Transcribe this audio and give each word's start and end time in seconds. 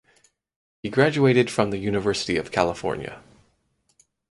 He 0.81 0.89
graduated 0.89 1.51
from 1.51 1.69
the 1.69 1.77
University 1.77 2.35
of 2.35 2.49
California. 2.51 3.21